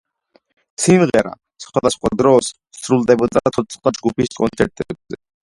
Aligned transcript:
სიმღერა 0.85 1.33
სხვადასხვა 1.65 2.11
დროს 2.23 2.49
სრულდებოდა 2.79 3.45
ცოცხლად 3.59 4.01
ჯგუფის 4.01 4.35
კონცერტებზე. 4.43 5.23